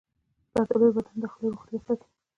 [0.51, 2.07] زردآلو د بدن داخلي روغتیا ساتي.